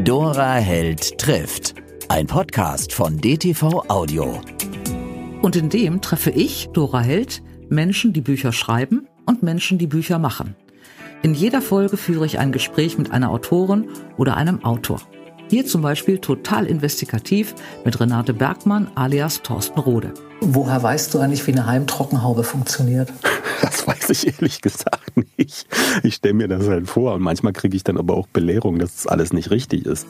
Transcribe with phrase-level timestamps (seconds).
[0.00, 1.74] Dora Held trifft.
[2.08, 4.40] Ein Podcast von DTV Audio.
[5.42, 10.18] Und in dem treffe ich, Dora Held, Menschen, die Bücher schreiben und Menschen, die Bücher
[10.18, 10.56] machen.
[11.22, 15.00] In jeder Folge führe ich ein Gespräch mit einer Autorin oder einem Autor.
[15.48, 17.54] Hier zum Beispiel total investigativ
[17.84, 20.14] mit Renate Bergmann alias Thorsten Rode.
[20.40, 23.12] Woher weißt du eigentlich, wie eine Heimtrockenhaube funktioniert?
[23.70, 25.66] Das weiß ich ehrlich gesagt nicht.
[26.02, 28.94] Ich stelle mir das halt vor und manchmal kriege ich dann aber auch Belehrung, dass
[28.96, 30.06] das alles nicht richtig ist.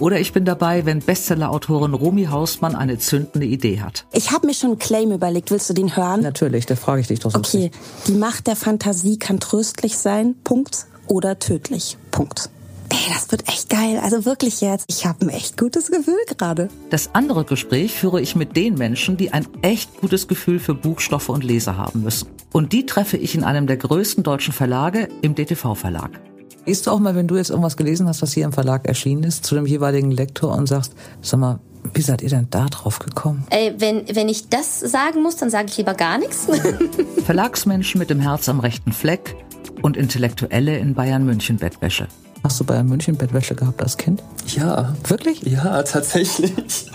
[0.00, 4.06] Oder ich bin dabei, wenn Bestseller-Autorin Romy Hausmann eine zündende Idee hat.
[4.12, 5.50] Ich habe mir schon einen Claim überlegt.
[5.50, 6.22] Willst du den hören?
[6.22, 7.38] Natürlich, da frage ich dich doch so.
[7.38, 7.70] Okay,
[8.06, 12.48] die Macht der Fantasie kann tröstlich sein, Punkt, oder tödlich, Punkt.
[12.88, 14.00] Ey, das wird echt geil.
[14.02, 14.86] Also wirklich jetzt.
[14.88, 16.68] Ich habe ein echt gutes Gefühl gerade.
[16.88, 21.28] Das andere Gespräch führe ich mit den Menschen, die ein echt gutes Gefühl für Buchstoffe
[21.28, 22.28] und Leser haben müssen.
[22.52, 26.10] Und die treffe ich in einem der größten deutschen Verlage, im DTV-Verlag.
[26.64, 29.22] Gehst du auch mal, wenn du jetzt irgendwas gelesen hast, was hier im Verlag erschienen
[29.22, 31.60] ist, zu dem jeweiligen Lektor und sagst, sag mal,
[31.94, 33.46] wie seid ihr denn da drauf gekommen?
[33.50, 36.46] Ey, wenn, wenn ich das sagen muss, dann sage ich lieber gar nichts.
[37.24, 39.34] Verlagsmenschen mit dem Herz am rechten Fleck
[39.82, 42.06] und Intellektuelle in Bayern München Bettwäsche.
[42.44, 44.22] Hast du Bayern München Bettwäsche gehabt als Kind?
[44.46, 44.94] Ja.
[45.08, 45.42] Wirklich?
[45.42, 46.52] Ja, tatsächlich.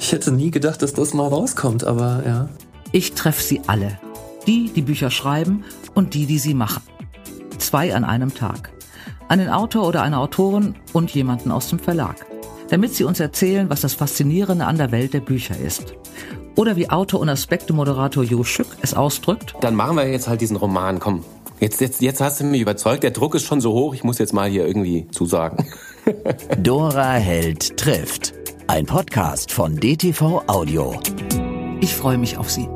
[0.00, 2.48] Ich hätte nie gedacht, dass das mal rauskommt, aber ja.
[2.90, 3.98] Ich treffe sie alle.
[4.46, 6.82] Die, die Bücher schreiben und die, die sie machen.
[7.58, 8.72] Zwei an einem Tag.
[9.28, 12.16] Einen Autor oder eine Autorin und jemanden aus dem Verlag.
[12.68, 15.94] Damit sie uns erzählen, was das Faszinierende an der Welt der Bücher ist.
[16.56, 19.54] Oder wie Autor und Aspekte-Moderator Jo Schück es ausdrückt.
[19.60, 21.24] Dann machen wir jetzt halt diesen Roman, komm.
[21.60, 24.18] Jetzt, jetzt, jetzt hast du mich überzeugt, der Druck ist schon so hoch, ich muss
[24.18, 25.66] jetzt mal hier irgendwie zusagen.
[26.58, 28.34] Dora Held trifft.
[28.66, 30.98] Ein Podcast von DTV Audio.
[31.80, 32.68] Ich freue mich auf Sie.